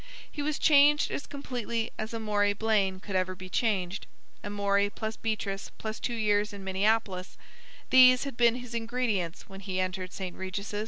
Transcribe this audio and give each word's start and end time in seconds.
He 0.31 0.41
was 0.41 0.57
changed 0.57 1.11
as 1.11 1.27
completely 1.27 1.91
as 1.99 2.11
Amory 2.11 2.53
Blaine 2.53 2.99
could 2.99 3.15
ever 3.15 3.35
be 3.35 3.49
changed. 3.49 4.07
Amory 4.43 4.89
plus 4.89 5.15
Beatrice 5.15 5.69
plus 5.77 5.99
two 5.99 6.15
years 6.15 6.53
in 6.53 6.63
Minneapolis—these 6.63 8.23
had 8.23 8.35
been 8.35 8.55
his 8.55 8.73
ingredients 8.73 9.47
when 9.47 9.59
he 9.59 9.79
entered 9.79 10.11
St. 10.11 10.35
Regis'. 10.35 10.73